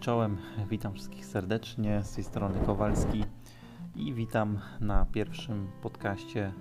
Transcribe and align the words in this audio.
czołem, 0.00 0.36
witam 0.70 0.94
wszystkich 0.94 1.26
serdecznie, 1.26 2.02
z 2.04 2.14
tej 2.14 2.24
strony 2.24 2.60
Kowalski 2.66 3.24
i 3.96 4.14
witam 4.14 4.58
na 4.80 5.04
pierwszym 5.04 5.68
podcaście, 5.82 6.52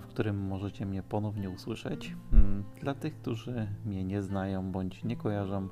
w 0.00 0.06
którym 0.06 0.46
możecie 0.46 0.86
mnie 0.86 1.02
ponownie 1.02 1.50
usłyszeć. 1.50 2.16
Mm, 2.32 2.64
dla 2.80 2.94
tych, 2.94 3.16
którzy 3.16 3.68
mnie 3.84 4.04
nie 4.04 4.22
znają 4.22 4.72
bądź 4.72 5.04
nie 5.04 5.16
kojarzą, 5.16 5.68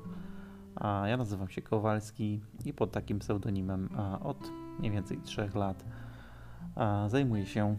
ja 1.05 1.17
nazywam 1.17 1.49
się 1.49 1.61
Kowalski 1.61 2.41
i 2.65 2.73
pod 2.73 2.91
takim 2.91 3.19
pseudonimem 3.19 3.89
od 4.23 4.51
mniej 4.79 4.91
więcej 4.91 5.17
3 5.23 5.49
lat 5.55 5.85
zajmuję 7.07 7.45
się 7.45 7.77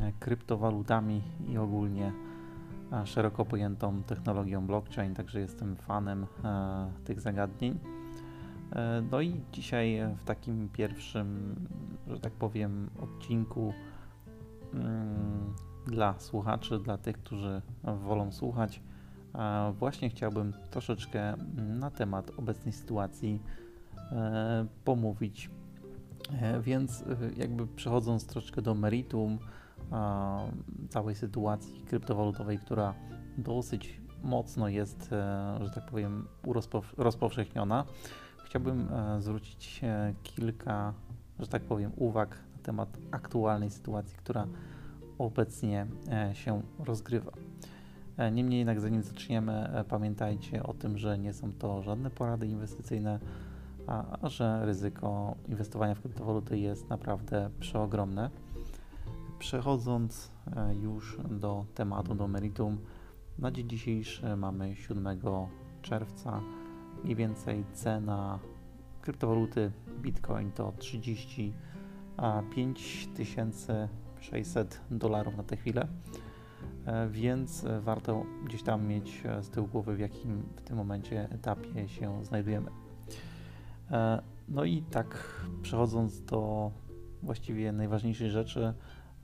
e, 0.00 0.12
kryptowalutami 0.20 1.22
i 1.48 1.58
ogólnie 1.58 2.12
szeroko 3.04 3.44
pojętą 3.44 4.02
technologią 4.02 4.66
blockchain, 4.66 5.14
także 5.14 5.40
jestem 5.40 5.76
fanem 5.76 6.26
e, 6.44 6.90
tych 7.04 7.20
zagadnień. 7.20 7.93
E, 8.74 9.02
no 9.10 9.20
i 9.20 9.40
dzisiaj 9.52 10.00
w 10.16 10.24
takim 10.24 10.68
pierwszym, 10.68 11.54
że 12.06 12.20
tak 12.20 12.32
powiem, 12.32 12.90
odcinku 13.00 13.72
mm, 14.74 15.54
dla 15.86 16.18
słuchaczy, 16.18 16.78
dla 16.78 16.98
tych, 16.98 17.18
którzy 17.18 17.62
wolą 17.84 18.32
słuchać, 18.32 18.82
właśnie 19.78 20.10
chciałbym 20.10 20.52
troszeczkę 20.70 21.34
na 21.56 21.90
temat 21.90 22.30
obecnej 22.36 22.72
sytuacji 22.72 23.42
e, 24.12 24.66
pomówić. 24.84 25.50
Więc 26.60 27.04
jakby 27.36 27.66
przechodząc 27.66 28.26
troszeczkę 28.26 28.62
do 28.62 28.74
meritum, 28.74 29.38
całej 30.88 31.14
sytuacji 31.14 31.80
kryptowalutowej, 31.80 32.58
która 32.58 32.94
dosyć 33.38 34.00
mocno 34.22 34.68
jest, 34.68 35.12
e, 35.12 35.58
że 35.62 35.70
tak 35.70 35.86
powiem, 35.86 36.28
rozpowszechniona, 36.96 37.84
chciałbym 38.54 38.88
e, 38.92 39.22
zwrócić 39.22 39.80
kilka, 40.22 40.94
że 41.38 41.46
tak 41.46 41.62
powiem, 41.62 41.92
uwag 41.96 42.38
na 42.56 42.62
temat 42.62 42.88
aktualnej 43.10 43.70
sytuacji, 43.70 44.16
która 44.16 44.46
obecnie 45.18 45.86
e, 46.10 46.34
się 46.34 46.62
rozgrywa. 46.78 47.32
Niemniej 48.32 48.58
jednak, 48.58 48.80
zanim 48.80 49.02
zaczniemy, 49.02 49.84
pamiętajcie 49.88 50.62
o 50.62 50.74
tym, 50.74 50.98
że 50.98 51.18
nie 51.18 51.32
są 51.32 51.52
to 51.52 51.82
żadne 51.82 52.10
porady 52.10 52.46
inwestycyjne, 52.46 53.18
a 53.86 54.28
że 54.28 54.66
ryzyko 54.66 55.34
inwestowania 55.48 55.94
w 55.94 56.00
kryptowaluty 56.00 56.58
jest 56.58 56.90
naprawdę 56.90 57.50
przeogromne. 57.60 58.30
Przechodząc 59.38 60.30
e, 60.56 60.74
już 60.74 61.18
do 61.30 61.64
tematu, 61.74 62.14
do 62.14 62.28
meritum, 62.28 62.78
na 63.38 63.50
dzień 63.50 63.68
dzisiejszy 63.68 64.36
mamy 64.36 64.76
7 64.76 65.18
czerwca. 65.82 66.40
Mniej 67.04 67.16
więcej 67.16 67.64
cena 67.72 68.38
kryptowaluty 69.02 69.72
Bitcoin 70.02 70.52
to 70.52 70.72
35 70.78 73.08
600 74.20 74.80
dolarów 74.90 75.36
na 75.36 75.42
tę 75.42 75.56
chwilę, 75.56 75.88
e, 76.86 77.08
więc 77.08 77.66
warto 77.80 78.26
gdzieś 78.44 78.62
tam 78.62 78.86
mieć 78.86 79.22
e, 79.24 79.42
z 79.42 79.50
tyłu 79.50 79.66
głowy, 79.66 79.96
w 79.96 79.98
jakim 79.98 80.42
w 80.56 80.62
tym 80.62 80.76
momencie 80.76 81.28
etapie 81.30 81.88
się 81.88 82.24
znajdujemy. 82.24 82.70
No 84.48 84.64
i 84.64 84.82
tak 84.82 85.40
przechodząc 85.62 86.24
do 86.24 86.70
właściwie 87.22 87.72
najważniejszej 87.72 88.30
rzeczy, 88.30 88.74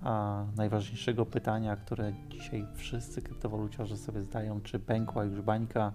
a 0.01 0.45
najważniejszego 0.57 1.27
pytania, 1.27 1.77
które 1.77 2.13
dzisiaj 2.29 2.67
wszyscy 2.75 3.23
kryptowaluciarze 3.23 3.97
sobie 3.97 4.23
zdają, 4.23 4.61
czy 4.61 4.79
pękła 4.79 5.25
już 5.25 5.41
bańka, 5.41 5.93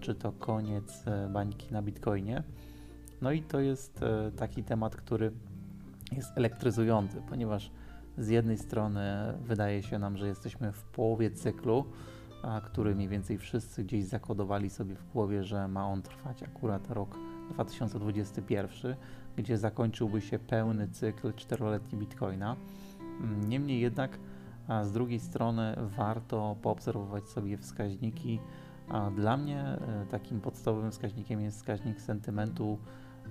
czy 0.00 0.14
to 0.14 0.32
koniec 0.32 1.06
e, 1.06 1.28
bańki 1.28 1.72
na 1.72 1.82
Bitcoinie. 1.82 2.42
No 3.22 3.32
i 3.32 3.42
to 3.42 3.60
jest 3.60 4.02
e, 4.02 4.30
taki 4.36 4.64
temat, 4.64 4.96
który 4.96 5.32
jest 6.12 6.38
elektryzujący, 6.38 7.22
ponieważ 7.28 7.70
z 8.18 8.28
jednej 8.28 8.58
strony 8.58 9.02
wydaje 9.40 9.82
się 9.82 9.98
nam, 9.98 10.16
że 10.16 10.28
jesteśmy 10.28 10.72
w 10.72 10.84
połowie 10.84 11.30
cyklu, 11.30 11.84
a 12.42 12.60
który 12.60 12.94
mniej 12.94 13.08
więcej 13.08 13.38
wszyscy 13.38 13.84
gdzieś 13.84 14.04
zakodowali 14.04 14.70
sobie 14.70 14.94
w 14.94 15.12
głowie, 15.12 15.44
że 15.44 15.68
ma 15.68 15.86
on 15.86 16.02
trwać 16.02 16.42
akurat 16.42 16.90
rok 16.90 17.16
2021, 17.50 18.96
gdzie 19.36 19.58
zakończyłby 19.58 20.20
się 20.20 20.38
pełny 20.38 20.88
cykl 20.88 21.32
czteroletni 21.34 21.98
Bitcoina. 21.98 22.56
Niemniej 23.48 23.80
jednak 23.80 24.18
z 24.82 24.92
drugiej 24.92 25.20
strony 25.20 25.76
warto 25.78 26.56
poobserwować 26.62 27.28
sobie 27.28 27.58
wskaźniki. 27.58 28.40
Dla 29.16 29.36
mnie 29.36 29.62
e, 29.62 30.06
takim 30.10 30.40
podstawowym 30.40 30.90
wskaźnikiem 30.90 31.40
jest 31.40 31.56
wskaźnik 31.56 32.00
sentymentu 32.00 32.78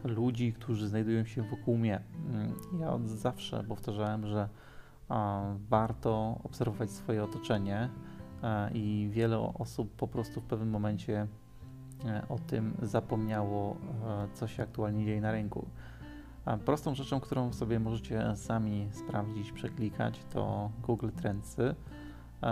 ludzi, 0.04 0.54
którzy 0.54 0.88
znajdują 0.88 1.26
się 1.26 1.42
wokół 1.42 1.78
mnie. 1.78 2.02
Mm, 2.30 2.54
ja 2.80 2.90
od 2.90 3.08
zawsze 3.08 3.64
powtarzałem, 3.64 4.28
że 4.28 4.50
warto 5.70 6.40
obserwować 6.44 6.92
swoje 6.92 7.24
otoczenie 7.24 7.90
i 8.74 9.10
wiele 9.12 9.40
osób 9.40 9.96
po 9.96 10.08
prostu 10.08 10.42
w 10.42 10.44
pewnym 10.44 10.70
momencie 10.70 11.28
e, 12.06 12.28
o 12.30 12.40
tym 12.40 12.74
zapomniało, 12.82 13.76
e, 13.76 14.28
co 14.34 14.48
się 14.48 14.64
aktualnie 14.64 15.06
dzieje 15.06 15.22
na 15.22 15.32
rynku. 15.32 15.68
Prostą 16.66 16.96
rzeczą, 16.96 17.20
którą 17.20 17.54
sobie 17.54 17.80
możecie 17.80 18.36
sami 18.36 18.88
sprawdzić, 18.92 19.52
przeklikać, 19.52 20.24
to 20.34 20.72
Google 20.84 21.10
Trendsy. 21.10 21.76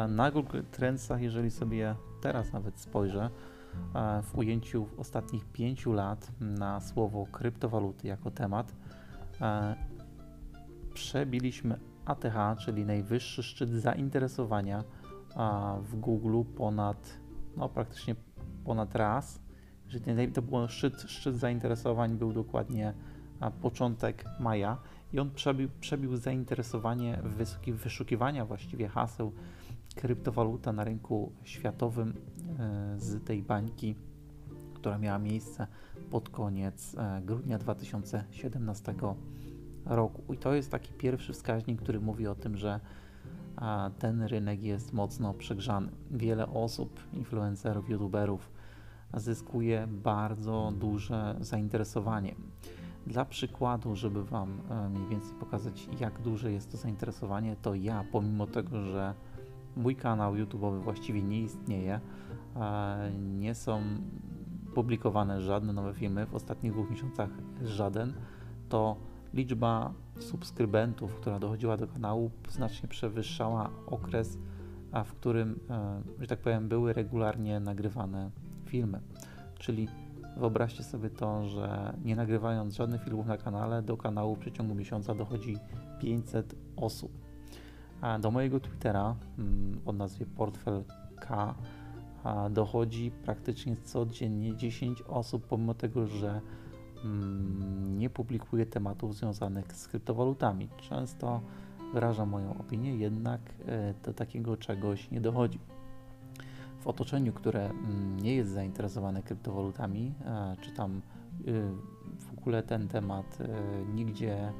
Na 0.07 0.31
Google 0.31 0.61
Trendsach, 0.71 1.21
jeżeli 1.21 1.51
sobie 1.51 1.95
teraz 2.25 2.53
nawet 2.53 2.79
spojrzę, 2.79 3.29
w 4.23 4.37
ujęciu 4.37 4.85
w 4.85 4.99
ostatnich 4.99 5.45
pięciu 5.45 5.93
lat 5.93 6.31
na 6.39 6.79
słowo 6.81 7.25
kryptowaluty 7.31 8.07
jako 8.07 8.31
temat, 8.31 8.75
przebiliśmy 10.93 11.79
ATH, 12.05 12.59
czyli 12.59 12.85
najwyższy 12.85 13.43
szczyt 13.43 13.69
zainteresowania 13.69 14.83
w 15.81 15.95
Google 15.95 16.41
ponad, 16.57 17.17
no 17.57 17.69
praktycznie 17.69 18.15
ponad 18.63 18.95
raz. 18.95 19.39
Jeżeli 19.85 20.31
to 20.31 20.41
był 20.41 20.67
szczyt, 20.67 21.01
szczyt 21.01 21.35
zainteresowań 21.35 22.17
był 22.17 22.33
dokładnie 22.33 22.93
początek 23.61 24.25
maja 24.39 24.77
i 25.13 25.19
on 25.19 25.31
przebił, 25.31 25.69
przebił 25.79 26.17
zainteresowanie 26.17 27.21
wyszukiwania 27.67 28.45
właściwie 28.45 28.87
haseł 28.87 29.31
kryptowaluta 29.95 30.73
na 30.73 30.83
rynku 30.83 31.31
światowym 31.43 32.13
e, 32.59 32.99
z 32.99 33.23
tej 33.23 33.43
bańki, 33.43 33.95
która 34.73 34.97
miała 34.97 35.19
miejsce 35.19 35.67
pod 36.11 36.29
koniec 36.29 36.95
e, 36.97 37.21
grudnia 37.21 37.57
2017 37.57 38.93
roku. 39.85 40.33
I 40.33 40.37
to 40.37 40.53
jest 40.53 40.71
taki 40.71 40.93
pierwszy 40.93 41.33
wskaźnik, 41.33 41.81
który 41.81 41.99
mówi 41.99 42.27
o 42.27 42.35
tym, 42.35 42.57
że 42.57 42.79
ten 43.99 44.21
rynek 44.21 44.63
jest 44.63 44.93
mocno 44.93 45.33
przegrzany. 45.33 45.91
Wiele 46.11 46.47
osób, 46.47 46.99
influencerów, 47.13 47.89
youtuberów 47.89 48.51
zyskuje 49.13 49.87
bardzo 49.87 50.73
duże 50.79 51.35
zainteresowanie. 51.39 52.35
Dla 53.07 53.25
przykładu, 53.25 53.95
żeby 53.95 54.23
Wam 54.23 54.61
e, 54.69 54.89
mniej 54.89 55.07
więcej 55.07 55.33
pokazać, 55.39 55.89
jak 55.99 56.21
duże 56.21 56.51
jest 56.51 56.71
to 56.71 56.77
zainteresowanie, 56.77 57.55
to 57.61 57.75
ja, 57.75 58.05
pomimo 58.11 58.47
tego, 58.47 58.81
że 58.81 59.13
mój 59.75 59.95
kanał 59.95 60.33
YouTube'owy 60.33 60.81
właściwie 60.81 61.21
nie 61.23 61.41
istnieje, 61.41 61.99
e, 62.55 63.11
nie 63.19 63.55
są 63.55 63.81
publikowane 64.73 65.41
żadne 65.41 65.73
nowe 65.73 65.93
filmy, 65.93 66.25
w 66.25 66.35
ostatnich 66.35 66.71
dwóch 66.71 66.89
miesiącach 66.89 67.29
żaden, 67.63 68.13
to 68.69 68.95
liczba 69.33 69.93
subskrybentów, 70.19 71.15
która 71.15 71.39
dochodziła 71.39 71.77
do 71.77 71.87
kanału, 71.87 72.31
znacznie 72.49 72.89
przewyższała 72.89 73.69
okres, 73.87 74.37
w 75.05 75.11
którym, 75.11 75.59
e, 75.69 76.01
że 76.19 76.27
tak 76.27 76.39
powiem, 76.39 76.67
były 76.67 76.93
regularnie 76.93 77.59
nagrywane 77.59 78.31
filmy. 78.65 79.01
Czyli 79.59 79.87
Wyobraźcie 80.37 80.83
sobie 80.83 81.09
to, 81.09 81.45
że 81.45 81.93
nie 82.03 82.15
nagrywając 82.15 82.75
żadnych 82.75 83.03
filmów 83.03 83.27
na 83.27 83.37
kanale, 83.37 83.81
do 83.81 83.97
kanału 83.97 84.35
w 84.35 84.39
przeciągu 84.39 84.75
miesiąca 84.75 85.15
dochodzi 85.15 85.57
500 85.99 86.55
osób. 86.75 87.24
Do 88.19 88.31
mojego 88.31 88.59
Twittera 88.59 89.15
mm, 89.39 89.81
o 89.85 89.91
nazwie 89.91 90.25
Portfel 90.25 90.83
K 91.19 91.55
dochodzi 92.49 93.11
praktycznie 93.11 93.75
codziennie 93.83 94.55
10 94.55 95.01
osób, 95.01 95.47
pomimo 95.47 95.73
tego, 95.73 96.07
że 96.07 96.41
mm, 97.03 97.99
nie 97.99 98.09
publikuję 98.09 98.65
tematów 98.65 99.15
związanych 99.15 99.73
z 99.73 99.87
kryptowalutami. 99.87 100.69
Często 100.89 101.41
wyrażam 101.93 102.29
moją 102.29 102.57
opinię, 102.57 102.95
jednak 102.95 103.41
e, 103.65 103.93
do 104.03 104.13
takiego 104.13 104.57
czegoś 104.57 105.11
nie 105.11 105.21
dochodzi 105.21 105.59
w 106.79 106.87
otoczeniu, 106.87 107.33
które 107.33 107.69
mm, 107.69 108.19
nie 108.19 108.35
jest 108.35 108.51
zainteresowane 108.51 109.23
kryptowalutami, 109.23 110.13
e, 110.25 110.55
czy 110.61 110.71
tam 110.71 111.01
y, 111.47 111.71
w 112.19 112.37
ogóle 112.37 112.63
ten 112.63 112.87
temat 112.87 113.37
e, 113.41 113.95
nigdzie 113.95 114.37
mm, 114.37 114.53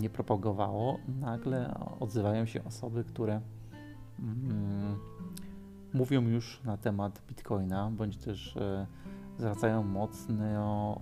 nie 0.00 0.10
propagowało, 0.10 0.98
nagle 1.20 1.74
odzywają 2.00 2.46
się 2.46 2.64
osoby, 2.64 3.04
które 3.04 3.40
mm, 4.18 4.98
mówią 5.92 6.22
już 6.22 6.60
na 6.64 6.76
temat 6.76 7.22
Bitcoina, 7.28 7.90
bądź 7.90 8.16
też 8.16 8.56
e, 8.56 8.86
zwracają 9.38 9.82
mocno 9.82 11.00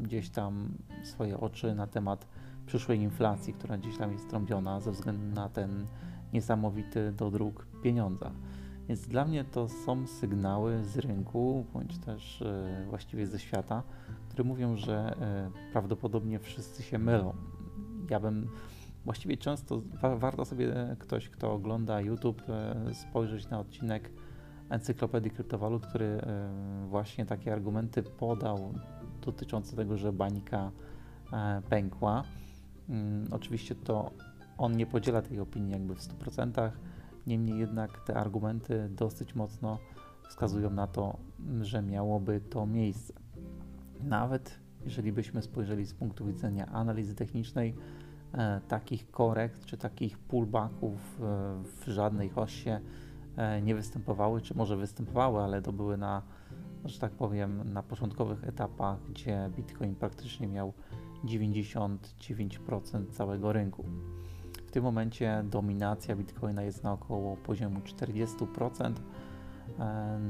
gdzieś 0.00 0.30
tam 0.30 0.68
swoje 1.02 1.40
oczy 1.40 1.74
na 1.74 1.86
temat 1.86 2.26
przyszłej 2.66 2.98
inflacji, 2.98 3.52
która 3.52 3.78
gdzieś 3.78 3.98
tam 3.98 4.12
jest 4.12 4.30
trąbiona 4.30 4.80
ze 4.80 4.92
względu 4.92 5.34
na 5.34 5.48
ten 5.48 5.86
niesamowity 6.32 7.12
dodruk 7.12 7.66
pieniądza. 7.82 8.30
Więc 8.88 9.08
dla 9.08 9.24
mnie 9.24 9.44
to 9.44 9.68
są 9.68 10.06
sygnały 10.06 10.84
z 10.84 10.98
rynku, 10.98 11.66
bądź 11.72 11.98
też 11.98 12.42
e, 12.42 12.86
właściwie 12.88 13.26
ze 13.26 13.38
świata, 13.38 13.82
które 14.28 14.44
mówią, 14.44 14.76
że 14.76 15.16
e, 15.20 15.50
prawdopodobnie 15.72 16.38
wszyscy 16.38 16.82
się 16.82 16.98
mylą. 16.98 17.34
Ja 18.10 18.20
bym 18.20 18.48
właściwie 19.04 19.36
często, 19.36 19.82
wa 20.00 20.16
warto 20.16 20.44
sobie 20.44 20.96
ktoś, 20.98 21.28
kto 21.28 21.52
ogląda 21.52 22.00
YouTube, 22.00 22.42
e, 22.48 22.94
spojrzeć 22.94 23.48
na 23.48 23.58
odcinek 23.58 24.10
Encyklopedii 24.70 25.30
Kryptowalut, 25.30 25.86
który 25.86 26.20
właśnie 26.88 27.26
takie 27.26 27.52
argumenty 27.52 28.02
podał 28.02 28.74
dotyczące 29.24 29.76
tego, 29.76 29.98
że 29.98 30.12
bańka 30.12 30.70
pękła. 31.68 32.24
Mm, 32.88 33.26
oczywiście 33.30 33.74
to 33.74 34.10
on 34.58 34.76
nie 34.76 34.86
podziela 34.86 35.22
tej 35.22 35.40
opinii 35.40 35.72
jakby 35.72 35.94
w 35.94 36.00
100%, 36.00 36.70
niemniej 37.26 37.58
jednak 37.58 38.00
te 38.06 38.14
argumenty 38.14 38.88
dosyć 38.88 39.34
mocno 39.34 39.78
wskazują 40.28 40.70
na 40.70 40.86
to, 40.86 41.16
że 41.60 41.82
miałoby 41.82 42.40
to 42.40 42.66
miejsce. 42.66 43.14
Nawet 44.00 44.60
jeżeli 44.84 45.12
byśmy 45.12 45.42
spojrzeli 45.42 45.86
z 45.86 45.94
punktu 45.94 46.26
widzenia 46.26 46.66
analizy 46.66 47.14
technicznej, 47.14 47.74
e, 48.34 48.60
takich 48.68 49.10
korekt 49.10 49.64
czy 49.64 49.76
takich 49.76 50.18
pullbacków 50.18 51.20
e, 51.20 51.22
w 51.64 51.84
żadnej 51.86 52.28
hoście 52.28 52.80
e, 53.36 53.62
nie 53.62 53.74
występowały, 53.74 54.40
czy 54.40 54.54
może 54.56 54.76
występowały, 54.76 55.40
ale 55.42 55.62
to 55.62 55.72
były 55.72 55.96
na, 55.96 56.22
że 56.84 56.98
tak 56.98 57.12
powiem, 57.12 57.72
na 57.72 57.82
początkowych 57.82 58.44
etapach, 58.44 58.98
gdzie 59.10 59.50
Bitcoin 59.56 59.94
praktycznie 59.94 60.48
miał 60.48 60.72
99% 61.24 61.98
całego 63.10 63.52
rynku. 63.52 63.84
W 64.66 64.70
tym 64.70 64.84
momencie 64.84 65.44
dominacja 65.50 66.16
Bitcoina 66.16 66.62
jest 66.62 66.82
na 66.82 66.92
około 66.92 67.36
poziomu 67.36 67.80
40%, 67.80 68.90
e, 68.90 69.31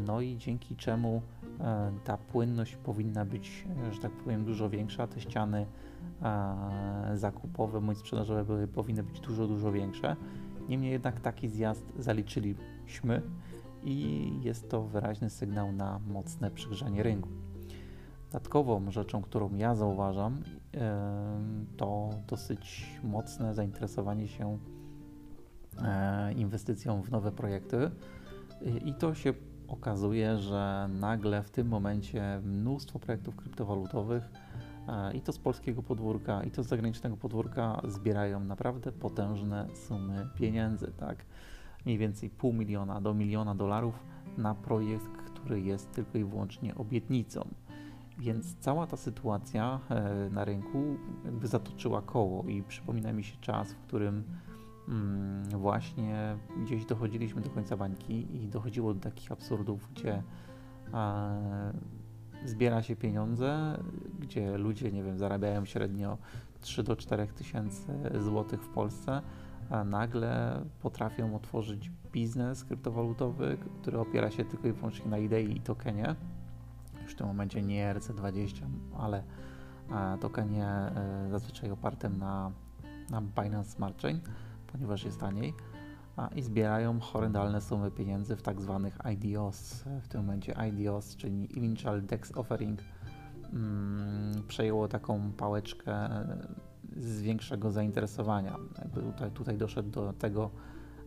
no 0.06 0.20
i 0.20 0.36
dzięki 0.36 0.76
czemu 0.76 1.22
e, 1.60 1.92
ta 2.04 2.16
płynność 2.16 2.76
powinna 2.76 3.24
być, 3.24 3.64
że 3.92 4.00
tak 4.00 4.12
powiem, 4.12 4.44
dużo 4.44 4.70
większa. 4.70 5.06
Te 5.06 5.20
ściany 5.20 5.66
e, 6.22 7.12
zakupowe 7.14 7.80
bądź 7.80 7.98
sprzedażowe 7.98 8.44
były, 8.44 8.68
powinny 8.68 9.02
być 9.02 9.20
dużo, 9.20 9.46
dużo 9.46 9.72
większe. 9.72 10.16
Niemniej 10.68 10.92
jednak 10.92 11.20
taki 11.20 11.48
zjazd 11.48 11.84
zaliczyliśmy 11.98 13.22
i 13.84 14.30
jest 14.42 14.70
to 14.70 14.82
wyraźny 14.82 15.30
sygnał 15.30 15.72
na 15.72 16.00
mocne 16.06 16.50
przygrzanie 16.50 17.02
rynku. 17.02 17.28
Dodatkową 18.32 18.90
rzeczą, 18.90 19.22
którą 19.22 19.54
ja 19.54 19.74
zauważam, 19.74 20.42
to 21.76 22.10
dosyć 22.28 22.90
mocne 23.04 23.54
zainteresowanie 23.54 24.28
się 24.28 24.58
e, 25.82 26.32
inwestycją 26.32 27.02
w 27.02 27.10
nowe 27.10 27.32
projekty. 27.32 27.90
I 28.84 28.94
to 28.94 29.14
się 29.14 29.34
okazuje, 29.68 30.38
że 30.38 30.88
nagle 31.00 31.42
w 31.42 31.50
tym 31.50 31.68
momencie 31.68 32.40
mnóstwo 32.44 32.98
projektów 32.98 33.36
kryptowalutowych 33.36 34.28
e, 34.88 35.14
i 35.16 35.20
to 35.20 35.32
z 35.32 35.38
polskiego 35.38 35.82
podwórka, 35.82 36.42
i 36.42 36.50
to 36.50 36.62
z 36.62 36.66
zagranicznego 36.66 37.16
podwórka 37.16 37.82
zbierają 37.88 38.40
naprawdę 38.40 38.92
potężne 38.92 39.68
sumy 39.74 40.28
pieniędzy, 40.34 40.92
tak? 40.96 41.24
Mniej 41.84 41.98
więcej 41.98 42.30
pół 42.30 42.52
miliona 42.52 43.00
do 43.00 43.14
miliona 43.14 43.54
dolarów 43.54 43.94
na 44.38 44.54
projekt, 44.54 45.16
który 45.16 45.60
jest 45.60 45.92
tylko 45.92 46.18
i 46.18 46.24
wyłącznie 46.24 46.74
obietnicą. 46.74 47.48
Więc 48.18 48.56
cała 48.56 48.86
ta 48.86 48.96
sytuacja 48.96 49.80
e, 49.90 50.30
na 50.30 50.44
rynku 50.44 50.96
jakby 51.24 51.48
zatoczyła 51.48 52.02
koło 52.02 52.44
i 52.44 52.62
przypomina 52.62 53.12
mi 53.12 53.24
się 53.24 53.36
czas, 53.40 53.72
w 53.72 53.78
którym 53.78 54.24
właśnie 55.56 56.36
gdzieś 56.64 56.84
dochodziliśmy 56.84 57.40
do 57.40 57.50
końca 57.50 57.76
bańki 57.76 58.36
i 58.36 58.48
dochodziło 58.48 58.94
do 58.94 59.00
takich 59.00 59.32
absurdów, 59.32 59.88
gdzie 59.94 60.22
e, 60.94 61.72
zbiera 62.44 62.82
się 62.82 62.96
pieniądze, 62.96 63.78
gdzie 64.18 64.58
ludzie, 64.58 64.92
nie 64.92 65.02
wiem, 65.02 65.18
zarabiają 65.18 65.64
średnio 65.64 66.18
3 66.60 66.82
do 66.82 66.96
4 66.96 67.26
tysięcy 67.26 67.92
złotych 68.20 68.62
w 68.62 68.68
Polsce, 68.68 69.22
a 69.70 69.84
nagle 69.84 70.62
potrafią 70.80 71.36
otworzyć 71.36 71.90
biznes 72.12 72.64
kryptowalutowy, 72.64 73.58
który 73.80 73.98
opiera 73.98 74.30
się 74.30 74.44
tylko 74.44 74.68
i 74.68 74.72
wyłącznie 74.72 75.06
na 75.10 75.18
idei 75.18 75.56
i 75.56 75.60
tokenie. 75.60 76.14
W 77.06 77.14
tym 77.14 77.26
momencie 77.26 77.62
nie 77.62 77.94
RC20, 77.94 78.62
ale 78.98 79.22
e, 79.90 80.18
tokenie 80.18 80.66
e, 80.66 81.26
zazwyczaj 81.30 81.70
opartym 81.70 82.18
na, 82.18 82.52
na 83.10 83.22
Binance 83.22 83.70
Smart 83.70 84.02
Chain, 84.02 84.20
ponieważ 84.72 85.04
jest 85.04 85.20
taniej 85.20 85.54
i 86.34 86.42
zbierają 86.42 87.00
horrendalne 87.00 87.60
sumy 87.60 87.90
pieniędzy 87.90 88.36
w 88.36 88.42
tak 88.42 88.60
zwanych 88.60 88.98
IDOs. 89.12 89.84
W 90.02 90.08
tym 90.08 90.20
momencie 90.20 90.54
IDOs, 90.68 91.16
czyli 91.16 91.58
Initial 91.58 92.02
Dex 92.02 92.36
Offering, 92.36 92.80
mm, 93.52 94.42
przejęło 94.48 94.88
taką 94.88 95.32
pałeczkę 95.32 95.92
e, 95.92 96.46
z 96.96 97.22
większego 97.22 97.70
zainteresowania. 97.70 98.56
Jakby 98.78 99.02
tutaj, 99.02 99.30
tutaj 99.30 99.58
doszedł 99.58 99.90
do 99.90 100.12
tego 100.12 100.50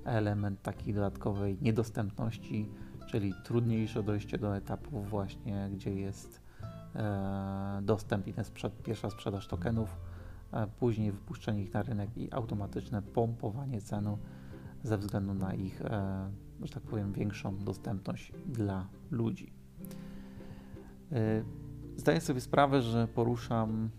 element 0.03 0.61
takiej 0.61 0.93
dodatkowej 0.93 1.57
niedostępności 1.61 2.69
czyli 3.05 3.33
trudniejsze 3.43 4.03
dojście 4.03 4.37
do 4.37 4.57
etapu 4.57 5.01
właśnie, 5.01 5.69
gdzie 5.73 5.93
jest 5.93 6.41
e, 6.95 7.79
dostęp 7.81 8.27
i 8.27 8.33
sprzed, 8.43 8.83
pierwsza 8.83 9.09
sprzedaż 9.09 9.47
tokenów, 9.47 9.97
później 10.79 11.11
wypuszczenie 11.11 11.63
ich 11.63 11.73
na 11.73 11.83
rynek 11.83 12.17
i 12.17 12.33
automatyczne 12.33 13.01
pompowanie 13.01 13.81
cenu 13.81 14.17
ze 14.83 14.97
względu 14.97 15.33
na 15.33 15.53
ich, 15.53 15.81
e, 15.81 16.29
że 16.63 16.73
tak 16.73 16.83
powiem, 16.83 17.13
większą 17.13 17.57
dostępność 17.57 18.31
dla 18.45 18.87
ludzi. 19.11 19.53
E, 21.11 21.43
zdaję 21.97 22.21
sobie 22.21 22.41
sprawę, 22.41 22.81
że 22.81 23.07
poruszam 23.07 23.89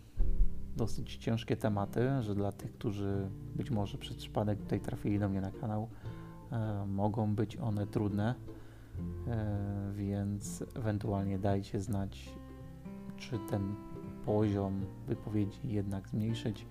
dosyć 0.77 1.17
ciężkie 1.17 1.57
tematy, 1.57 2.23
że 2.23 2.35
dla 2.35 2.53
tych, 2.53 2.73
którzy 2.73 3.31
być 3.57 3.71
może 3.71 3.99
przez 3.99 4.17
przypadek 4.17 4.59
tutaj 4.59 4.81
trafili 4.81 5.19
do 5.19 5.29
mnie 5.29 5.41
na 5.41 5.51
kanał, 5.51 5.89
e, 6.53 6.87
mogą 6.87 7.35
być 7.35 7.57
one 7.57 7.87
trudne 7.87 8.35
więc 9.95 10.65
ewentualnie 10.75 11.39
dajcie 11.39 11.81
znać, 11.81 12.31
czy 13.17 13.39
ten 13.51 13.75
poziom 14.27 14.81
wypowiedzi 15.07 15.59
jednak 15.65 16.09
zmniejszyć, 16.09 16.67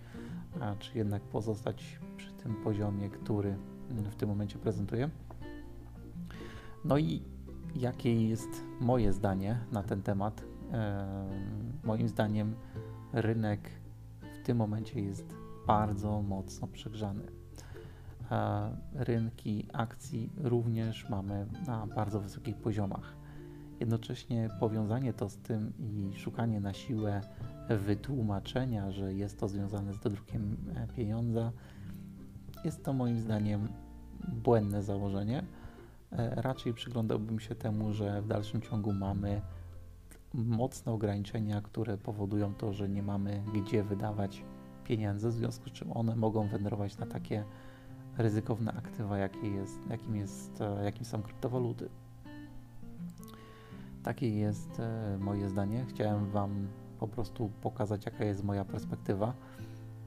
a 0.61 0.75
czy 0.75 0.97
jednak 0.97 1.21
pozostać 1.21 1.99
przy 2.17 2.31
tym 2.31 2.55
poziomie, 2.55 3.09
który 3.09 3.57
w 3.89 4.15
tym 4.15 4.29
momencie 4.29 4.59
prezentuję. 4.59 5.09
No 6.85 6.97
i 6.97 7.21
jakie 7.75 8.27
jest 8.29 8.63
moje 8.81 9.13
zdanie 9.13 9.59
na 9.71 9.83
ten 9.83 10.01
temat? 10.01 10.43
E, 10.71 11.07
moim 11.83 12.07
zdaniem 12.07 12.55
rynek 13.13 13.69
w 14.21 14.45
tym 14.45 14.57
momencie 14.57 15.01
jest 15.01 15.35
bardzo 15.67 16.21
mocno 16.21 16.67
przegrzany 16.67 17.35
rynki 18.93 19.67
akcji 19.73 20.29
również 20.37 21.09
mamy 21.09 21.47
na 21.67 21.87
bardzo 21.87 22.19
wysokich 22.19 22.55
poziomach. 22.55 23.15
Jednocześnie 23.79 24.49
powiązanie 24.59 25.13
to 25.13 25.29
z 25.29 25.37
tym 25.37 25.73
i 25.79 26.19
szukanie 26.19 26.59
na 26.59 26.73
siłę 26.73 27.21
wytłumaczenia, 27.69 28.91
że 28.91 29.13
jest 29.13 29.39
to 29.39 29.47
związane 29.47 29.93
z 29.93 29.99
dodrukiem 29.99 30.57
e, 30.75 30.87
pieniądza, 30.87 31.51
jest 32.63 32.83
to 32.83 32.93
moim 32.93 33.19
zdaniem 33.19 33.67
błędne 34.27 34.83
założenie. 34.83 35.43
E, 36.11 36.41
raczej 36.41 36.73
przyglądałbym 36.73 37.39
się 37.39 37.55
temu, 37.55 37.93
że 37.93 38.21
w 38.21 38.27
dalszym 38.27 38.61
ciągu 38.61 38.93
mamy 38.93 39.41
mocne 40.33 40.91
ograniczenia, 40.91 41.61
które 41.61 41.97
powodują 41.97 42.53
to, 42.53 42.73
że 42.73 42.89
nie 42.89 43.03
mamy 43.03 43.43
gdzie 43.53 43.83
wydawać 43.83 44.43
pieniędzy, 44.83 45.29
w 45.29 45.33
związku 45.33 45.69
z 45.69 45.71
czym 45.71 45.91
one 45.91 46.15
mogą 46.15 46.47
wędrować 46.47 46.97
na 46.97 47.05
takie 47.05 47.43
ryzykowne 48.17 48.73
aktywa, 48.73 49.17
jakie 49.17 49.47
jest, 49.47 49.79
jakim, 49.89 50.15
jest, 50.15 50.61
e, 50.61 50.83
jakim 50.83 51.05
są 51.05 51.21
kryptowaluty. 51.21 51.89
Takie 54.05 54.29
jest 54.29 54.79
e, 54.79 55.17
moje 55.19 55.49
zdanie. 55.49 55.85
Chciałem 55.89 56.29
Wam 56.31 56.67
po 56.99 57.07
prostu 57.07 57.51
pokazać, 57.61 58.05
jaka 58.05 58.25
jest 58.25 58.43
moja 58.43 58.65
perspektywa 58.65 59.33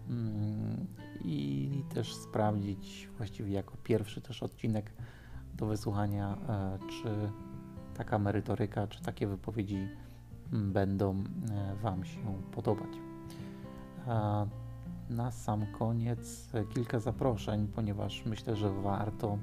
mm, 0.09 0.87
i 1.25 1.71
też 1.95 2.15
sprawdzić 2.15 3.09
właściwie 3.17 3.53
jako 3.53 3.77
pierwszy 3.85 4.21
też 4.21 4.43
odcinek 4.43 4.93
do 5.55 5.67
wysłuchania, 5.67 6.37
e, 6.49 6.79
czy 6.89 7.31
taka 7.95 8.19
merytoryka, 8.19 8.87
czy 8.87 9.03
takie 9.03 9.27
wypowiedzi 9.27 9.89
mm, 10.53 10.73
będą 10.73 11.25
Wam 11.83 12.05
się 12.05 12.43
podobać 12.53 12.91
na 15.11 15.31
sam 15.31 15.67
koniec 15.67 16.53
kilka 16.75 17.01
zaproszeń, 17.01 17.69
ponieważ 17.75 18.25
myślę, 18.27 18.57
że 18.57 18.71
warto, 18.71 19.39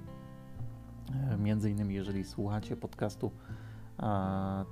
e, 1.31 1.37
między 1.37 1.71
innymi 1.71 1.95
jeżeli 1.95 2.23
słuchacie 2.23 2.77
podcastu 2.77 3.31
e, 3.49 3.64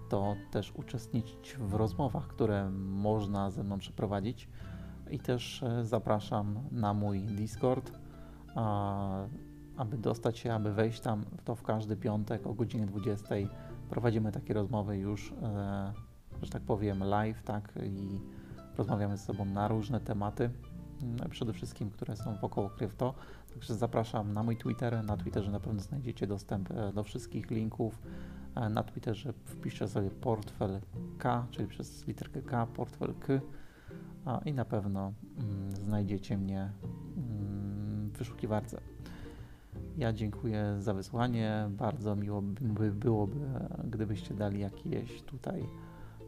to 0.10 0.36
też 0.52 0.72
uczestniczyć 0.76 1.56
w 1.60 1.74
rozmowach, 1.74 2.28
które 2.28 2.70
można 2.70 3.52
ze 3.52 3.64
mną 3.64 3.80
przeprowadzić. 3.80 4.50
I 5.12 5.20
też 5.20 5.64
e, 5.64 5.86
zapraszam 5.86 6.60
na 6.72 6.94
mój 6.94 7.22
Discord, 7.22 7.92
aby 9.78 9.98
dostać 9.98 10.38
się, 10.38 10.54
aby 10.54 10.74
wejść 10.74 11.00
tam, 11.00 11.26
to 11.46 11.56
w 11.56 11.64
każdy 11.64 11.96
piątek 11.96 12.48
o 12.48 12.54
godzinie 12.54 12.86
20 12.86 13.36
prowadzimy 13.90 14.32
takie 14.32 14.54
rozmowy 14.54 14.98
już, 14.98 15.32
e, 15.32 15.94
że 16.42 16.52
tak 16.52 16.62
powiem, 16.62 17.04
live, 17.04 17.44
tak, 17.44 17.74
i 17.84 18.22
rozmawiamy 18.78 19.18
z 19.18 19.24
sobą 19.24 19.46
na 19.46 19.68
różne 19.68 20.00
tematy, 20.00 20.50
mm, 21.04 21.30
przede 21.30 21.54
wszystkim, 21.54 21.90
które 21.90 22.16
są 22.16 22.36
wokoło 22.36 22.70
krypto. 22.70 23.14
Także 23.54 23.76
zapraszam 23.76 24.34
na 24.34 24.44
mój 24.44 24.58
Twitter. 24.58 25.04
Na 25.04 25.18
Twitterze 25.18 25.52
na 25.52 25.60
pewno 25.60 25.82
znajdziecie 25.82 26.28
dostęp 26.28 26.72
e, 26.72 26.94
do 26.94 27.04
wszystkich 27.04 27.52
linków. 27.52 28.02
E, 28.56 28.70
Na 28.70 28.84
Twitterze 28.84 29.34
wpiszcie 29.34 29.88
sobie 29.88 30.10
portfel 30.10 30.80
K, 31.18 31.48
czyli 31.52 31.68
przez 31.68 32.08
literkę 32.08 32.42
K, 32.42 32.66
portfel 32.66 33.14
K 33.20 33.34
i 34.46 34.54
na 34.54 34.66
pewno 34.66 35.14
mm, 35.38 35.76
znajdziecie 35.76 36.38
mnie 36.38 36.72
mm, 37.18 38.10
w 38.10 38.18
wyszukiwarce. 38.18 38.82
Ja 39.98 40.14
dziękuję 40.14 40.76
za 40.80 40.94
wysłanie. 40.94 41.70
Bardzo 41.70 42.16
miło 42.16 42.42
by 42.62 42.92
byłoby, 42.92 43.40
gdybyście 43.84 44.34
dali 44.34 44.60
jakiś 44.60 45.22
tutaj 45.22 45.66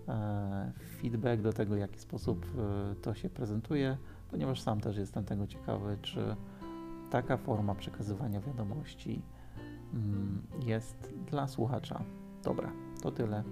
e, 0.08 0.72
feedback 1.02 1.42
do 1.42 1.54
tego, 1.54 1.76
w 1.76 1.78
jaki 1.78 2.00
sposób 2.00 2.46
e, 2.46 2.96
to 2.96 3.14
się 3.14 3.30
prezentuje, 3.30 3.98
ponieważ 4.32 4.62
sam 4.62 4.82
też 4.82 4.98
jestem 4.98 5.24
tego 5.24 5.48
ciekawy, 5.48 5.98
czy 6.02 6.36
taka 7.12 7.38
forma 7.38 7.76
przekazywania 7.76 8.42
wiadomości 8.42 9.22
Mm, 9.94 10.42
jest 10.66 11.14
dla 11.28 11.48
słuchacza 11.48 12.04
dobra. 12.44 12.72
To 13.02 13.12
tyle. 13.12 13.44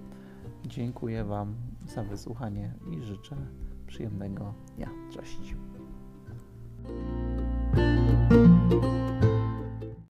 Dziękuję 0.66 1.24
Wam 1.24 1.56
za 1.88 2.04
wysłuchanie 2.04 2.74
i 2.92 3.02
życzę 3.02 3.36
przyjemnego 3.88 4.54
dnia. 4.76 4.90
Cześć. 5.12 5.56